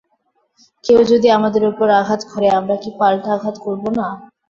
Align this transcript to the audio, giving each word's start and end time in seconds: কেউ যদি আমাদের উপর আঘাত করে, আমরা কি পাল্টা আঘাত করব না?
কেউ 0.83 0.99
যদি 1.11 1.27
আমাদের 1.37 1.63
উপর 1.71 1.87
আঘাত 2.01 2.21
করে, 2.31 2.47
আমরা 2.59 2.75
কি 2.83 2.89
পাল্টা 2.99 3.29
আঘাত 3.37 3.55
করব 3.65 3.83
না? 3.97 4.07